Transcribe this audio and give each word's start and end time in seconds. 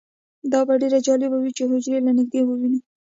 دا 0.51 0.59
به 0.67 0.73
ډیره 0.81 0.99
جالبه 1.07 1.37
وي 1.39 1.51
چې 1.57 1.63
حجرې 1.71 1.99
له 2.05 2.11
نږدې 2.17 2.41
ووینو 2.43 2.79